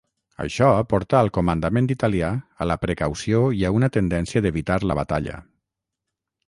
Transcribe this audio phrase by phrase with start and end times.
[0.43, 2.31] Això portà al comandament italià
[2.65, 5.41] a la precaució i a una tendència d'evitar la batalla.